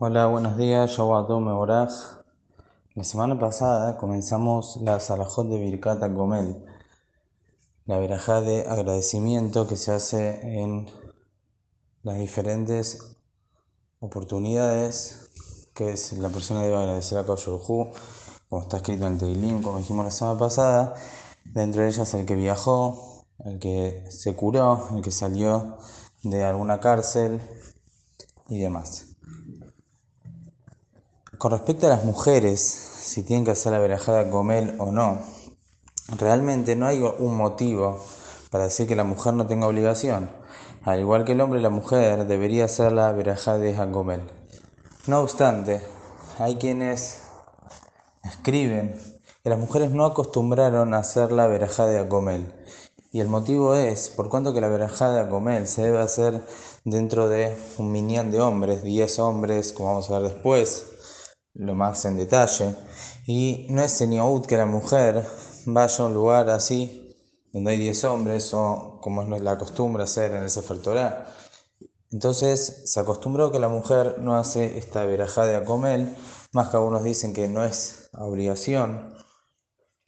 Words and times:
Hola, 0.00 0.26
buenos 0.26 0.56
días, 0.56 0.96
yo 0.96 1.40
me 1.40 1.52
Boraj. 1.52 1.90
La 2.94 3.02
semana 3.02 3.36
pasada 3.36 3.96
comenzamos 3.96 4.76
la 4.76 5.00
Salahot 5.00 5.48
de 5.48 5.58
Birkat 5.58 6.00
Gomel, 6.12 6.64
la 7.84 7.98
verajá 7.98 8.40
de 8.40 8.60
agradecimiento 8.68 9.66
que 9.66 9.74
se 9.74 9.90
hace 9.90 10.60
en 10.60 10.86
las 12.04 12.16
diferentes 12.16 13.16
oportunidades 13.98 15.30
que 15.74 15.90
es, 15.90 16.12
la 16.12 16.28
persona 16.28 16.62
debe 16.62 16.76
agradecer 16.76 17.18
a 17.18 17.26
Kaoshurhu, 17.26 17.90
como 18.48 18.62
está 18.62 18.76
escrito 18.76 19.04
en 19.04 19.18
Teilim, 19.18 19.62
como 19.62 19.78
dijimos 19.78 20.04
la 20.04 20.12
semana 20.12 20.38
pasada, 20.38 20.94
dentro 21.44 21.82
de 21.82 21.88
ellas 21.88 22.14
el 22.14 22.24
que 22.24 22.36
viajó, 22.36 23.24
el 23.44 23.58
que 23.58 24.04
se 24.10 24.36
curó, 24.36 24.90
el 24.94 25.02
que 25.02 25.10
salió 25.10 25.76
de 26.22 26.44
alguna 26.44 26.78
cárcel 26.78 27.42
y 28.48 28.60
demás. 28.60 29.07
Con 31.38 31.52
respecto 31.52 31.86
a 31.86 31.90
las 31.90 32.04
mujeres, 32.04 32.60
si 32.60 33.22
tienen 33.22 33.44
que 33.44 33.52
hacer 33.52 33.70
la 33.70 33.78
verajada 33.78 34.24
Gomel 34.24 34.74
o 34.78 34.90
no, 34.90 35.20
realmente 36.16 36.74
no 36.74 36.88
hay 36.88 37.00
un 37.00 37.36
motivo 37.36 38.04
para 38.50 38.64
decir 38.64 38.88
que 38.88 38.96
la 38.96 39.04
mujer 39.04 39.34
no 39.34 39.46
tenga 39.46 39.68
obligación. 39.68 40.30
Al 40.82 40.98
igual 40.98 41.24
que 41.24 41.32
el 41.32 41.40
hombre, 41.40 41.60
la 41.60 41.70
mujer 41.70 42.26
debería 42.26 42.64
hacer 42.64 42.90
la 42.90 43.12
verajada 43.12 43.58
de 43.58 43.72
Gomel. 43.86 44.22
No 45.06 45.20
obstante, 45.20 45.80
hay 46.40 46.56
quienes 46.56 47.20
escriben 48.24 49.00
que 49.44 49.50
las 49.50 49.60
mujeres 49.60 49.92
no 49.92 50.06
acostumbraron 50.06 50.92
a 50.92 50.98
hacer 50.98 51.30
la 51.30 51.46
verajada 51.46 51.90
de 51.90 52.02
Gomel. 52.02 52.52
Y 53.12 53.20
el 53.20 53.28
motivo 53.28 53.76
es, 53.76 54.08
por 54.08 54.28
cuanto 54.28 54.52
que 54.52 54.60
la 54.60 54.68
verajada 54.68 55.22
de 55.22 55.30
Gomel 55.30 55.68
se 55.68 55.82
debe 55.82 56.00
hacer 56.00 56.44
dentro 56.84 57.28
de 57.28 57.56
un 57.78 57.92
minián 57.92 58.32
de 58.32 58.40
hombres, 58.40 58.82
10 58.82 59.20
hombres, 59.20 59.72
como 59.72 59.90
vamos 59.90 60.10
a 60.10 60.18
ver 60.18 60.32
después, 60.32 60.97
lo 61.58 61.74
más 61.74 62.04
en 62.04 62.16
detalle. 62.16 62.74
Y 63.26 63.66
no 63.68 63.82
es 63.82 63.92
señor 63.92 64.46
que 64.46 64.56
la 64.56 64.66
mujer 64.66 65.26
vaya 65.66 66.04
a 66.04 66.06
un 66.06 66.14
lugar 66.14 66.48
así, 66.50 67.16
donde 67.52 67.72
hay 67.72 67.78
10 67.78 68.04
hombres, 68.04 68.54
o 68.54 68.98
como 69.02 69.22
es 69.22 69.42
la 69.42 69.58
costumbre 69.58 70.04
hacer 70.04 70.32
en 70.32 70.44
el 70.44 70.50
Sefer 70.50 70.78
Entonces 72.10 72.82
se 72.84 73.00
acostumbró 73.00 73.50
que 73.52 73.58
la 73.58 73.68
mujer 73.68 74.16
no 74.20 74.36
hace 74.36 74.78
esta 74.78 75.04
verajá 75.04 75.46
de 75.46 75.56
Acomel, 75.56 76.16
más 76.52 76.68
que 76.68 76.76
algunos 76.76 77.04
dicen 77.04 77.32
que 77.34 77.48
no 77.48 77.64
es 77.64 78.08
obligación, 78.12 79.14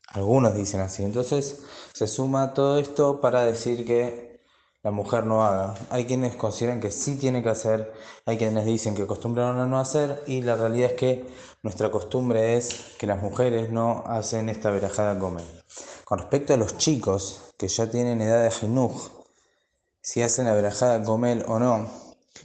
algunos 0.09 0.55
dicen 0.55 0.81
así. 0.81 1.03
Entonces 1.03 1.61
se 1.93 2.07
suma 2.07 2.55
todo 2.55 2.79
esto 2.79 3.21
para 3.21 3.45
decir 3.45 3.85
que 3.85 4.30
la 4.83 4.91
mujer 4.91 5.27
no 5.27 5.45
haga. 5.45 5.75
Hay 5.91 6.07
quienes 6.07 6.37
consideran 6.37 6.81
que 6.81 6.91
sí 6.91 7.17
tiene 7.17 7.43
que 7.43 7.51
hacer, 7.51 7.93
hay 8.27 8.39
quienes 8.39 8.65
dicen 8.65 8.95
que 8.95 9.03
acostumbraron 9.03 9.59
a 9.59 9.67
no 9.67 9.79
hacer 9.79 10.23
y 10.27 10.43
la 10.43 10.57
realidad 10.57 10.93
es 10.93 10.97
que 10.97 11.27
nuestra 11.63 11.91
costumbre 11.91 12.57
es 12.57 12.95
que 12.99 13.07
las 13.07 13.21
mujeres 13.21 13.71
no 13.71 14.05
hacen 14.07 14.49
esta 14.49 14.71
verajada 14.71 15.19
comer. 15.19 15.45
Con 16.05 16.19
respecto 16.19 16.55
a 16.55 16.57
los 16.57 16.77
chicos 16.79 17.53
que 17.59 17.69
ya 17.69 17.91
tienen 17.91 18.23
edad 18.23 18.43
de 18.43 18.51
jinuj, 18.51 19.11
si 20.03 20.23
hacen 20.23 20.47
la 20.47 20.55
verajada 20.55 21.03
comer 21.03 21.45
o 21.47 21.59
no, 21.59 21.89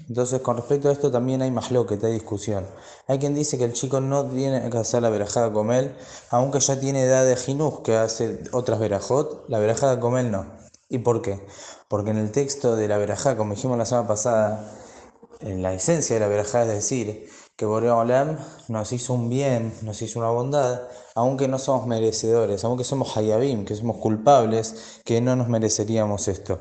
entonces 0.09 0.41
con 0.41 0.57
respecto 0.57 0.89
a 0.89 0.91
esto 0.91 1.09
también 1.09 1.41
hay 1.41 1.51
más 1.51 1.71
lo 1.71 1.85
que 1.85 1.97
hay 2.05 2.13
discusión. 2.13 2.67
Hay 3.07 3.17
quien 3.17 3.33
dice 3.33 3.57
que 3.57 3.63
el 3.63 3.73
chico 3.73 4.01
no 4.01 4.25
tiene 4.25 4.69
que 4.69 4.77
hacer 4.77 5.01
la 5.01 5.09
verajada 5.09 5.53
comer, 5.53 5.95
aunque 6.31 6.59
ya 6.59 6.79
tiene 6.79 7.03
edad 7.03 7.25
de 7.25 7.37
jinuj, 7.37 7.81
que 7.83 7.95
hace 7.95 8.43
otras 8.51 8.79
verajot, 8.79 9.45
la 9.47 9.59
verajada 9.59 9.99
comer 9.99 10.25
no. 10.25 10.45
¿Y 10.89 10.99
por 10.99 11.21
qué? 11.21 11.39
Porque 11.87 12.11
en 12.11 12.17
el 12.17 12.31
texto 12.31 12.75
de 12.75 12.87
la 12.87 12.97
verajá, 12.97 13.35
como 13.37 13.55
dijimos 13.55 13.77
la 13.77 13.85
semana 13.85 14.07
pasada, 14.07 14.71
en 15.39 15.61
la 15.63 15.73
esencia 15.73 16.15
de 16.15 16.19
la 16.19 16.27
verajá 16.27 16.61
es 16.63 16.69
decir, 16.69 17.29
que 17.55 17.65
Borea 17.65 17.95
Olam 17.95 18.37
nos 18.67 18.91
hizo 18.91 19.13
un 19.13 19.29
bien, 19.29 19.73
nos 19.81 20.01
hizo 20.01 20.19
una 20.19 20.29
bondad, 20.29 20.81
aunque 21.15 21.47
no 21.47 21.57
somos 21.57 21.87
merecedores, 21.87 22.63
aunque 22.63 22.83
somos 22.83 23.15
hayabim, 23.17 23.65
que 23.65 23.75
somos 23.75 23.97
culpables, 23.97 25.01
que 25.05 25.21
no 25.21 25.35
nos 25.35 25.47
mereceríamos 25.47 26.27
esto. 26.27 26.59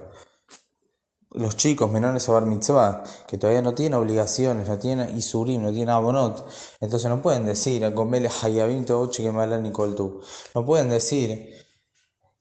Los 1.31 1.56
chicos 1.56 1.91
menores 1.91 2.28
a 2.28 2.41
mitzvah, 2.43 3.03
que 3.27 3.37
todavía 3.38 3.60
no 3.60 3.75
tienen 3.75 3.98
obligaciones, 3.98 4.69
no 4.69 4.78
tienen 4.78 5.19
isurim, 5.19 5.62
no 5.62 5.71
tienen 5.71 5.91
abonot, 5.91 6.47
entonces 6.81 7.10
no 7.10 7.21
pueden 7.21 7.44
decir, 7.44 7.84
a 7.84 7.93
comerle 7.93 8.31
hayabim 8.43 8.84
todo 8.84 9.10
que 9.10 9.32
No 10.54 10.65
pueden 10.65 10.88
decir, 10.91 11.63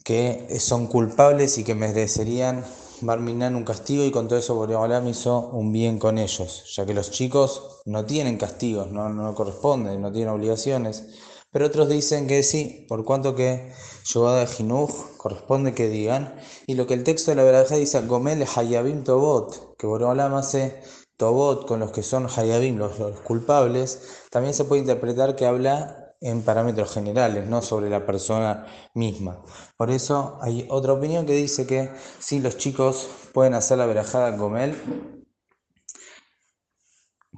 que 0.03 0.59
son 0.59 0.88
culpables 0.88 1.58
y 1.58 1.64
que 1.64 1.75
merecerían 1.75 2.64
Barminan 3.06 3.56
un 3.56 3.66
castigo 3.66 4.06
y 4.06 4.12
con 4.12 4.28
todo 4.30 4.40
eso 4.40 4.56
Boreolam 4.56 5.08
hizo 5.09 5.50
un 5.50 5.74
bien 5.74 6.00
con 6.00 6.18
ellos, 6.18 6.64
ya 6.74 6.86
que 6.86 6.94
los 6.94 7.12
chicos 7.12 7.81
no 7.86 8.06
tienen 8.06 8.38
castigos, 8.38 8.92
no, 8.92 9.09
no 9.09 9.36
corresponden, 9.36 10.02
no 10.02 10.12
tienen 10.12 10.34
obligaciones. 10.34 11.03
Pero 11.52 11.68
otros 11.68 11.90
dicen 11.90 12.28
que 12.28 12.44
sí, 12.44 12.86
por 12.88 13.03
cuanto 13.03 13.36
que 13.36 13.74
Yogada 14.06 14.40
de 14.40 14.47
Jinuj 14.47 15.18
corresponde 15.18 15.74
que 15.74 15.90
digan. 15.90 16.36
Y 16.66 16.75
lo 16.75 16.88
que 16.88 16.94
el 16.94 17.03
texto 17.03 17.31
de 17.31 17.36
la 17.36 17.44
verdad 17.44 17.69
dice, 17.78 18.02
Gomel 18.08 18.46
Hayabim 18.56 19.03
Tobot, 19.03 19.75
que 19.78 19.86
Boreolam 19.86 20.34
hace 20.36 20.81
Tobot 21.18 21.68
con 21.68 21.80
los 21.80 21.92
que 21.92 22.03
son 22.03 22.28
Hayabim, 22.34 22.78
los 22.78 22.94
culpables, 23.22 24.02
también 24.31 24.53
se 24.53 24.63
puede 24.63 24.81
interpretar 24.81 25.36
que 25.36 25.46
habla 25.46 26.03
en 26.23 26.41
parámetros 26.41 26.94
generales, 26.94 27.45
no 27.47 27.61
sobre 27.61 27.89
la 27.89 28.06
persona 28.06 28.66
misma. 28.94 29.44
Por 29.75 29.91
eso 29.91 30.39
hay 30.41 30.66
otra 30.69 30.94
opinión 30.94 31.25
que 31.25 31.34
dice 31.34 31.67
que 31.67 31.91
si 32.19 32.39
los 32.39 32.57
chicos 32.57 33.09
pueden 33.34 33.53
hacer 33.53 33.78
la 33.78 33.85
verajada 33.85 34.35
Gomel 34.38 34.75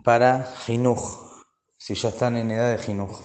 para 0.04 0.44
Jinuj, 0.66 1.02
si 1.78 1.96
ya 1.96 2.10
están 2.10 2.38
en 2.38 2.52
edad 2.52 2.72
de 2.72 2.78
Jinuj. 2.78 3.20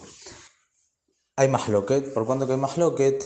Hay 1.37 1.49
más 1.49 1.69
loquet, 1.69 2.15
por 2.15 2.25
cuanto 2.25 2.47
que 2.47 2.55
hay 2.55 2.59
más 2.59 2.79
loquet, 2.79 3.23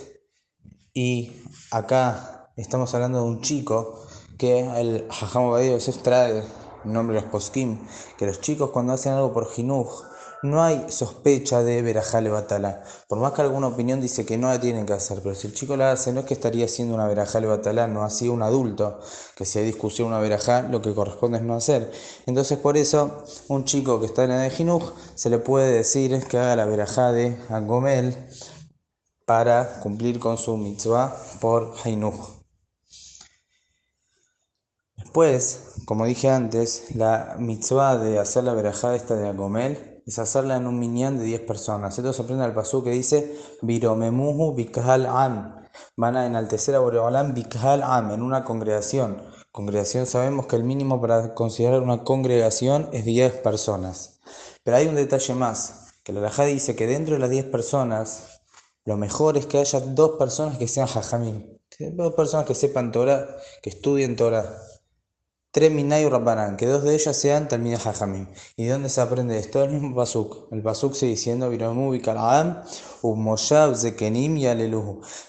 y 0.93 1.45
acá 1.71 2.51
estamos 2.57 2.93
hablando 2.95 3.19
de 3.19 3.25
un 3.25 3.43
chico 3.43 4.07
que 4.39 4.61
el 4.61 5.07
Jajam 5.09 5.81
se 5.81 5.93
trae 5.93 6.43
nombre 6.85 7.17
de 7.17 7.23
los 7.23 7.31
poskim, 7.31 7.87
que 8.19 8.27
los 8.27 8.41
chicos 8.41 8.71
cuando 8.71 8.93
hacen 8.93 9.13
algo 9.13 9.33
por 9.33 9.51
Jinuj, 9.53 10.03
no 10.45 10.63
hay 10.63 10.85
sospecha 10.91 11.63
de 11.63 11.81
verajale 11.81 12.29
batala. 12.29 12.85
Por 13.09 13.19
más 13.19 13.33
que 13.33 13.41
alguna 13.41 13.69
opinión 13.69 14.03
dice 14.03 14.27
que 14.27 14.37
no 14.37 14.49
la 14.49 14.61
tienen 14.61 14.85
que 14.85 14.93
hacer, 14.93 15.21
pero 15.23 15.35
si 15.35 15.47
el 15.47 15.55
chico 15.55 15.75
la 15.75 15.93
hace, 15.93 16.13
no 16.13 16.21
es 16.21 16.27
que 16.27 16.35
estaría 16.35 16.67
haciendo 16.67 16.95
una 16.95 17.09
verajale 17.09 17.47
batalá, 17.47 17.89
no 17.89 18.05
así 18.05 18.29
un 18.29 18.43
adulto, 18.43 19.01
que 19.35 19.47
si 19.47 19.59
hay 19.59 19.65
discusión 19.65 20.09
una 20.09 20.19
verajá, 20.19 20.61
lo 20.61 20.83
que 20.83 20.95
corresponde 20.95 21.39
es 21.39 21.45
no 21.45 21.55
hacer. 21.55 21.91
Entonces, 22.27 22.59
por 22.59 22.77
eso, 22.77 23.25
un 23.49 23.65
chico 23.65 23.99
que 24.01 24.07
está 24.07 24.25
en 24.25 24.31
la 24.31 24.39
de 24.39 24.51
Jinuj, 24.51 24.93
se 25.15 25.31
le 25.31 25.39
puede 25.39 25.73
decir 25.73 26.23
que 26.27 26.39
haga 26.39 26.57
la 26.57 26.67
verajá 26.67 27.11
de 27.13 27.39
Angomel 27.49 28.15
para 29.25 29.81
cumplir 29.81 30.19
con 30.19 30.37
su 30.37 30.59
mitzvah 30.59 31.17
por 31.41 31.75
Jinuj. 31.79 32.35
Después, 34.97 35.77
como 35.87 36.05
dije 36.05 36.29
antes, 36.29 36.95
la 36.95 37.37
mitzvah 37.39 37.97
de 37.97 38.19
hacer 38.19 38.45
la 38.45 38.53
verajá 38.53 38.95
esta 38.95 39.17
de 39.17 39.27
Es 40.07 40.19
hacerla 40.19 40.57
en 40.57 40.67
un 40.67 40.79
minyan 40.79 41.17
de 41.19 41.25
10 41.25 41.41
personas. 41.43 41.97
Esto 41.97 42.13
se 42.13 42.23
aprende 42.23 42.45
al 42.45 42.53
pasú 42.53 42.85
que 42.85 42.91
dice, 42.91 43.39
Viromemuhu 43.63 44.55
bikhal 44.55 45.07
am. 45.07 45.65
Van 45.97 46.17
a 46.17 46.27
enaltecer 46.27 46.75
a 46.75 46.81
Boreolam 46.81 47.33
bikhal 47.33 47.83
am, 47.83 48.13
en 48.13 48.23
una 48.23 48.45
congregación. 48.45 49.23
Congregación 49.51 50.05
sabemos 50.07 50.47
que 50.47 50.57
el 50.57 50.65
mínimo 50.65 51.01
para 51.01 51.33
considerar 51.33 51.81
una 51.81 52.05
congregación 52.05 52.89
es 52.93 53.05
10 53.05 53.33
personas. 53.41 54.21
Pero 54.63 54.77
hay 54.77 54.87
un 54.89 54.95
detalle 54.95 55.35
más, 55.35 55.95
que 56.03 56.13
la 56.13 56.21
Rajá 56.21 56.45
dice 56.45 56.77
que 56.77 56.87
dentro 56.87 57.15
de 57.15 57.21
las 57.21 57.31
10 57.31 57.47
personas, 57.47 58.43
lo 58.85 58.99
mejor 58.99 59.39
es 59.39 59.47
que 59.47 59.59
haya 59.59 59.81
dos 59.81 60.19
personas 60.19 60.59
que 60.59 60.69
sean 60.69 60.87
jajamim. 60.87 61.57
Dos 61.79 62.13
personas 62.15 62.47
que 62.47 62.55
sepan 62.55 62.93
Torah, 62.93 63.37
que 63.63 63.71
estudien 63.71 64.17
Torah. 64.17 64.61
Tres 65.55 65.71
Minay 65.71 66.09
Rabbanan, 66.09 66.57
que 66.57 66.67
dos 66.67 66.83
de 66.83 66.97
ellas 66.97 67.17
sean 67.17 67.47
Talmideh 67.47 67.79
Jajamim. 67.79 68.27
¿Y 68.57 68.65
de 68.65 68.73
dónde 68.73 68.89
se 68.89 69.01
aprende 69.01 69.39
esto? 69.39 69.63
El 69.63 69.71
mismo 69.71 69.95
Pasuk. 69.95 70.53
El 70.53 70.63
Pasuk 70.63 70.95
sigue 70.95 71.13
diciendo, 71.13 71.49
Zekenim 73.77 74.37
y. 74.37 74.47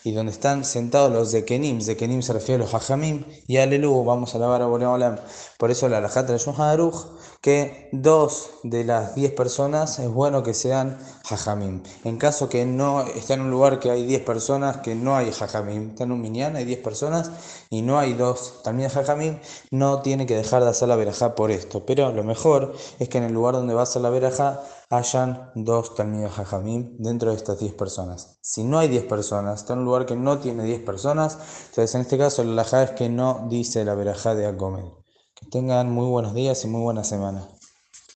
Y 0.04 0.12
donde 0.14 0.32
están 0.32 0.66
sentados 0.66 1.12
los 1.12 1.30
Zekenim, 1.30 1.80
Zekenim 1.80 2.24
se 2.24 2.34
refiere 2.34 2.56
a 2.56 2.66
los 2.66 2.72
Jajamim, 2.72 3.24
y 3.46 3.58
Aleluhu, 3.58 4.04
vamos 4.04 4.34
a 4.34 4.38
alabar 4.40 4.64
a 4.64 4.66
Boreolam. 4.66 5.18
Por 5.60 5.70
eso 5.70 5.88
la 5.90 6.02
Rajat 6.02 6.28
de 6.28 6.42
Haruch, 6.58 7.06
que 7.46 7.90
dos 7.92 8.50
de 8.64 8.84
las 8.84 9.14
diez 9.14 9.32
personas 9.32 10.00
es 10.00 10.10
bueno 10.10 10.42
que 10.42 10.56
sean 10.56 10.98
Jajamim. 11.26 11.84
En 12.04 12.18
caso 12.18 12.50
que 12.50 12.66
no 12.66 13.04
esté 13.04 13.34
en 13.34 13.42
un 13.42 13.52
lugar 13.52 13.80
que 13.80 13.92
hay 13.92 14.04
diez 14.06 14.24
personas, 14.24 14.78
que 14.78 14.96
no 14.96 15.16
hay 15.16 15.32
Jajamim, 15.32 15.90
está 15.90 16.06
en 16.06 16.12
un 16.12 16.22
minyan, 16.22 16.56
hay 16.56 16.66
diez 16.66 16.80
personas 16.80 17.30
y 17.70 17.84
no 17.84 18.00
hay 18.00 18.14
dos 18.14 18.64
también 18.64 18.90
Jajamim, 18.90 19.40
no 19.70 20.02
tiene 20.02 20.15
tiene 20.16 20.28
que 20.28 20.38
dejar 20.38 20.64
de 20.64 20.70
hacer 20.70 20.88
la 20.88 20.96
verajá 20.96 21.36
por 21.36 21.52
esto. 21.52 21.86
Pero 21.86 22.10
lo 22.14 22.24
mejor 22.24 22.74
es 23.00 23.10
que 23.10 23.18
en 23.18 23.26
el 23.26 23.34
lugar 23.34 23.56
donde 23.56 23.74
va 23.74 23.82
a 23.82 23.84
hacer 23.84 24.02
la 24.02 24.10
verajá 24.10 24.64
hayan 24.90 25.52
dos 25.56 25.94
talmidos 25.94 26.32
jajamim 26.32 26.96
dentro 27.00 27.32
de 27.32 27.36
estas 27.36 27.60
10 27.60 27.74
personas. 27.74 28.38
Si 28.42 28.64
no 28.64 28.80
hay 28.80 28.88
10 28.88 29.04
personas, 29.04 29.60
está 29.60 29.74
en 29.74 29.80
un 29.80 29.86
lugar 29.86 30.06
que 30.06 30.16
no 30.16 30.40
tiene 30.40 30.64
10 30.64 30.84
personas, 30.84 31.38
entonces 31.70 31.96
en 31.96 32.02
este 32.02 32.18
caso 32.18 32.46
la 32.46 32.52
verajá 32.52 32.84
es 32.84 32.92
que 32.92 33.10
no 33.10 33.48
dice 33.50 33.84
la 33.84 33.94
verajá 33.94 34.36
de 34.36 34.46
Agomel. 34.46 34.94
Que 35.34 35.48
tengan 35.48 35.92
muy 35.92 36.08
buenos 36.08 36.34
días 36.34 36.64
y 36.64 36.70
muy 36.70 36.82
buena 36.82 37.04
semana. 37.04 37.50